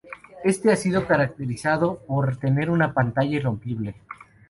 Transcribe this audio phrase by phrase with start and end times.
[0.43, 3.93] Este ha sido caracterizado por tener una "pantalla irrompible".